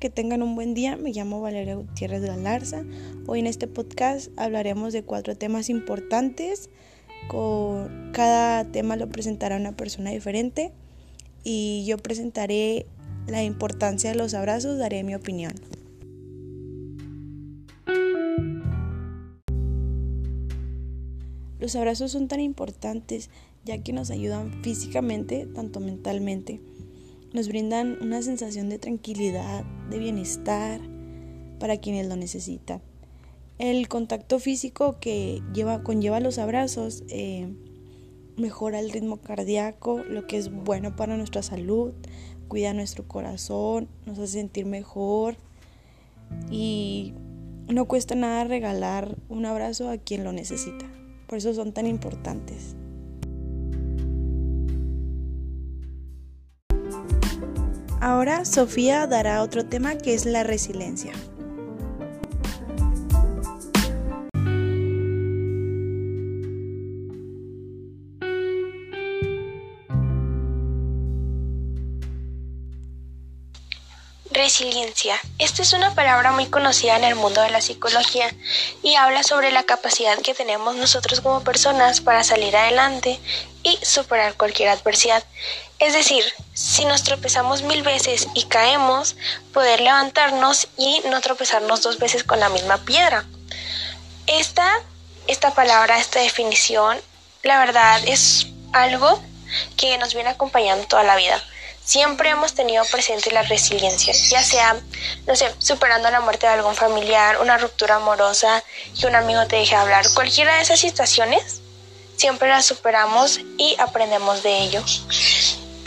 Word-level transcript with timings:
que 0.00 0.08
tengan 0.08 0.42
un 0.42 0.54
buen 0.54 0.72
día. 0.72 0.96
Me 0.96 1.12
llamo 1.12 1.40
Valeria 1.40 1.74
Gutiérrez 1.74 2.22
Galarza. 2.22 2.84
Hoy 3.26 3.40
en 3.40 3.46
este 3.46 3.66
podcast 3.66 4.30
hablaremos 4.36 4.92
de 4.92 5.02
cuatro 5.02 5.36
temas 5.36 5.68
importantes. 5.68 6.70
Cada 8.12 8.64
tema 8.64 8.96
lo 8.96 9.08
presentará 9.08 9.56
una 9.56 9.76
persona 9.76 10.10
diferente 10.10 10.72
y 11.44 11.84
yo 11.86 11.98
presentaré 11.98 12.86
la 13.26 13.44
importancia 13.44 14.10
de 14.10 14.16
los 14.16 14.32
abrazos, 14.32 14.78
daré 14.78 15.04
mi 15.04 15.14
opinión. 15.14 15.52
Los 21.58 21.76
abrazos 21.76 22.10
son 22.12 22.26
tan 22.26 22.40
importantes 22.40 23.28
ya 23.64 23.82
que 23.82 23.92
nos 23.92 24.10
ayudan 24.10 24.62
físicamente, 24.62 25.46
tanto 25.54 25.78
mentalmente. 25.78 26.60
Nos 27.32 27.48
brindan 27.48 27.98
una 28.00 28.22
sensación 28.22 28.68
de 28.68 28.78
tranquilidad, 28.78 29.64
de 29.88 29.98
bienestar 29.98 30.80
para 31.58 31.76
quienes 31.76 32.08
lo 32.08 32.16
necesitan. 32.16 32.82
El 33.58 33.88
contacto 33.88 34.38
físico 34.38 34.98
que 35.00 35.42
lleva, 35.52 35.82
conlleva 35.82 36.18
los 36.18 36.38
abrazos 36.38 37.04
eh, 37.08 37.52
mejora 38.36 38.80
el 38.80 38.90
ritmo 38.90 39.18
cardíaco, 39.18 40.02
lo 40.02 40.26
que 40.26 40.38
es 40.38 40.50
bueno 40.50 40.96
para 40.96 41.16
nuestra 41.16 41.42
salud, 41.42 41.92
cuida 42.48 42.72
nuestro 42.74 43.06
corazón, 43.06 43.88
nos 44.06 44.18
hace 44.18 44.32
sentir 44.32 44.66
mejor 44.66 45.36
y 46.50 47.14
no 47.68 47.86
cuesta 47.86 48.14
nada 48.14 48.44
regalar 48.44 49.16
un 49.28 49.46
abrazo 49.46 49.88
a 49.88 49.98
quien 49.98 50.24
lo 50.24 50.32
necesita. 50.32 50.86
Por 51.28 51.38
eso 51.38 51.54
son 51.54 51.72
tan 51.72 51.86
importantes. 51.86 52.74
Ahora 58.02 58.46
Sofía 58.46 59.06
dará 59.06 59.42
otro 59.42 59.66
tema 59.66 59.96
que 59.96 60.14
es 60.14 60.24
la 60.24 60.42
resiliencia. 60.42 61.12
Resiliencia. 74.30 75.20
Esta 75.38 75.60
es 75.60 75.74
una 75.74 75.94
palabra 75.94 76.32
muy 76.32 76.46
conocida 76.46 76.96
en 76.96 77.04
el 77.04 77.16
mundo 77.16 77.42
de 77.42 77.50
la 77.50 77.60
psicología 77.60 78.34
y 78.82 78.94
habla 78.94 79.22
sobre 79.22 79.52
la 79.52 79.64
capacidad 79.64 80.18
que 80.20 80.32
tenemos 80.32 80.74
nosotros 80.76 81.20
como 81.20 81.44
personas 81.44 82.00
para 82.00 82.24
salir 82.24 82.56
adelante 82.56 83.20
y 83.62 83.78
superar 83.84 84.34
cualquier 84.38 84.70
adversidad. 84.70 85.22
Es 85.80 85.94
decir, 85.94 86.22
si 86.52 86.84
nos 86.84 87.02
tropezamos 87.02 87.62
mil 87.62 87.82
veces 87.82 88.28
y 88.34 88.44
caemos, 88.44 89.16
poder 89.54 89.80
levantarnos 89.80 90.68
y 90.76 91.00
no 91.08 91.22
tropezarnos 91.22 91.80
dos 91.80 91.98
veces 91.98 92.22
con 92.22 92.38
la 92.38 92.50
misma 92.50 92.76
piedra. 92.84 93.24
Esta, 94.26 94.70
esta 95.26 95.54
palabra, 95.54 95.98
esta 95.98 96.20
definición, 96.20 97.00
la 97.42 97.58
verdad 97.60 97.98
es 98.06 98.46
algo 98.74 99.22
que 99.78 99.96
nos 99.96 100.12
viene 100.12 100.28
acompañando 100.28 100.86
toda 100.86 101.02
la 101.02 101.16
vida. 101.16 101.42
Siempre 101.82 102.28
hemos 102.28 102.54
tenido 102.54 102.84
presente 102.84 103.32
la 103.32 103.42
resiliencia, 103.42 104.12
ya 104.12 104.44
sea, 104.44 104.76
no 105.26 105.34
sé, 105.34 105.50
superando 105.58 106.10
la 106.10 106.20
muerte 106.20 106.46
de 106.46 106.52
algún 106.52 106.74
familiar, 106.74 107.40
una 107.40 107.56
ruptura 107.56 107.96
amorosa, 107.96 108.62
que 109.00 109.06
un 109.06 109.16
amigo 109.16 109.46
te 109.46 109.56
deje 109.56 109.74
hablar, 109.76 110.04
cualquiera 110.14 110.56
de 110.56 110.62
esas 110.62 110.78
situaciones, 110.78 111.62
siempre 112.16 112.50
las 112.50 112.66
superamos 112.66 113.40
y 113.56 113.76
aprendemos 113.80 114.42
de 114.42 114.58
ello, 114.58 114.84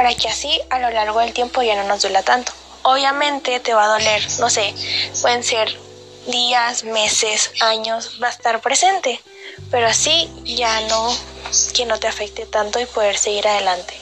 para 0.00 0.14
que 0.14 0.28
así 0.28 0.58
a 0.70 0.78
lo 0.78 0.88
largo 0.88 1.20
del 1.20 1.34
tiempo 1.34 1.60
ya 1.60 1.76
no 1.76 1.86
nos 1.86 2.00
duela 2.00 2.22
tanto. 2.22 2.52
Obviamente 2.84 3.60
te 3.60 3.74
va 3.74 3.84
a 3.84 3.98
doler, 3.98 4.22
no 4.38 4.48
sé, 4.48 4.74
pueden 5.20 5.44
ser 5.44 5.68
días, 6.26 6.84
meses, 6.84 7.52
años, 7.60 8.18
va 8.22 8.28
a 8.28 8.30
estar 8.30 8.62
presente, 8.62 9.20
pero 9.70 9.88
así 9.88 10.30
ya 10.46 10.80
no, 10.88 11.14
que 11.74 11.84
no 11.84 11.98
te 11.98 12.06
afecte 12.06 12.46
tanto 12.46 12.80
y 12.80 12.86
poder 12.86 13.18
seguir 13.18 13.46
adelante. 13.46 13.92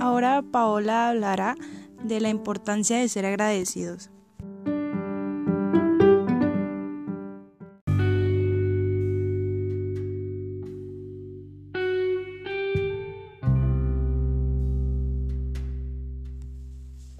Ahora 0.00 0.40
Paola 0.50 1.10
hablará 1.10 1.54
de 2.02 2.20
la 2.22 2.30
importancia 2.30 2.96
de 2.96 3.10
ser 3.10 3.26
agradecidos. 3.26 4.08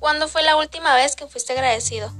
¿Cuándo 0.06 0.28
fue 0.28 0.44
la 0.44 0.54
última 0.54 0.94
vez 0.94 1.16
que 1.16 1.26
fuiste 1.26 1.52
agradecido? 1.52 2.12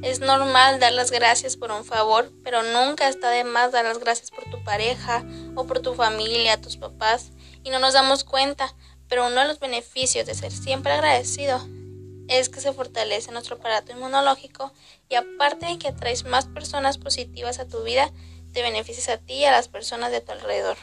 Es 0.00 0.20
normal 0.20 0.80
dar 0.80 0.94
las 0.94 1.10
gracias 1.10 1.58
por 1.58 1.70
un 1.70 1.84
favor, 1.84 2.32
pero 2.42 2.62
nunca 2.62 3.10
está 3.10 3.28
de 3.28 3.44
más 3.44 3.72
dar 3.72 3.84
las 3.84 3.98
gracias 3.98 4.30
por 4.30 4.44
tu 4.44 4.64
pareja 4.64 5.22
o 5.54 5.66
por 5.66 5.80
tu 5.80 5.94
familia, 5.94 6.58
tus 6.58 6.78
papás, 6.78 7.32
y 7.62 7.68
no 7.68 7.78
nos 7.78 7.92
damos 7.92 8.24
cuenta, 8.24 8.74
pero 9.06 9.26
uno 9.26 9.42
de 9.42 9.48
los 9.48 9.60
beneficios 9.60 10.24
de 10.24 10.34
ser 10.34 10.50
siempre 10.50 10.92
agradecido 10.92 11.60
es 12.26 12.48
que 12.48 12.62
se 12.62 12.72
fortalece 12.72 13.30
nuestro 13.32 13.56
aparato 13.56 13.92
inmunológico 13.92 14.72
y 15.10 15.16
aparte 15.16 15.66
de 15.66 15.78
que 15.78 15.88
atraes 15.88 16.24
más 16.24 16.46
personas 16.46 16.96
positivas 16.96 17.58
a 17.58 17.68
tu 17.68 17.82
vida, 17.82 18.10
te 18.54 18.62
beneficias 18.62 19.10
a 19.10 19.18
ti 19.18 19.34
y 19.34 19.44
a 19.44 19.52
las 19.52 19.68
personas 19.68 20.10
de 20.10 20.22
tu 20.22 20.32
alrededor. 20.32 20.78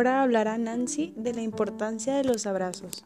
Ahora 0.00 0.22
hablará 0.22 0.56
Nancy 0.56 1.12
de 1.14 1.34
la 1.34 1.42
importancia 1.42 2.14
de 2.14 2.24
los 2.24 2.46
abrazos. 2.46 3.04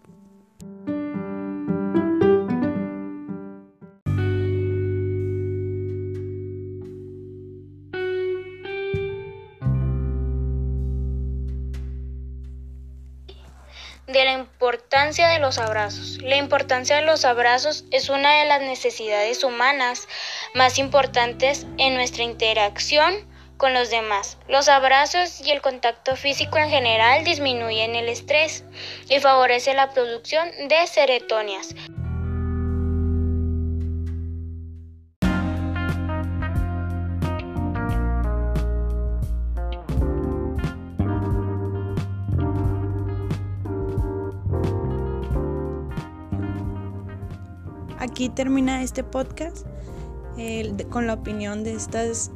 de 14.06 14.24
la 14.24 14.32
importancia 14.34 15.26
de 15.26 15.40
los 15.40 15.58
abrazos. 15.58 16.18
La 16.22 16.36
importancia 16.36 16.94
de 16.94 17.02
los 17.02 17.24
abrazos 17.24 17.86
es 17.90 18.08
una 18.08 18.38
de 18.38 18.44
las 18.44 18.60
necesidades 18.60 19.42
humanas 19.42 20.06
más 20.54 20.78
importantes 20.78 21.66
en 21.76 21.94
nuestra 21.94 22.22
interacción 22.22 23.33
con 23.56 23.74
los 23.74 23.90
demás. 23.90 24.38
Los 24.48 24.68
abrazos 24.68 25.40
y 25.40 25.50
el 25.50 25.60
contacto 25.60 26.16
físico 26.16 26.58
en 26.58 26.70
general 26.70 27.24
disminuyen 27.24 27.94
el 27.94 28.08
estrés 28.08 28.64
y 29.08 29.20
favorece 29.20 29.74
la 29.74 29.90
producción 29.90 30.48
de 30.68 30.86
serotonias. 30.86 31.74
Aquí 47.98 48.28
termina 48.28 48.82
este 48.82 49.02
podcast 49.02 49.66
con 50.90 51.06
la 51.06 51.14
opinión 51.14 51.64
de 51.64 51.74
estas 51.74 52.30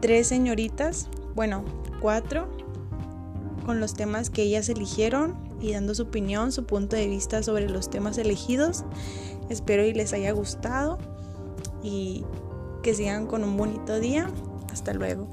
tres 0.00 0.28
señoritas, 0.28 1.08
bueno, 1.34 1.64
cuatro, 2.00 2.48
con 3.66 3.80
los 3.80 3.94
temas 3.94 4.30
que 4.30 4.42
ellas 4.42 4.68
eligieron 4.68 5.36
y 5.60 5.72
dando 5.72 5.94
su 5.94 6.04
opinión, 6.04 6.52
su 6.52 6.64
punto 6.64 6.96
de 6.96 7.06
vista 7.06 7.42
sobre 7.42 7.68
los 7.68 7.90
temas 7.90 8.18
elegidos. 8.18 8.84
Espero 9.48 9.84
y 9.84 9.92
les 9.92 10.12
haya 10.12 10.32
gustado 10.32 10.98
y 11.82 12.24
que 12.82 12.94
sigan 12.94 13.26
con 13.26 13.44
un 13.44 13.56
bonito 13.56 14.00
día. 14.00 14.30
Hasta 14.72 14.94
luego. 14.94 15.28